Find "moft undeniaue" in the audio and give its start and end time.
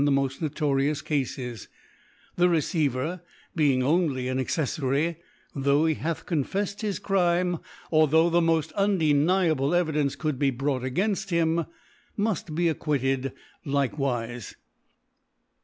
8.41-9.75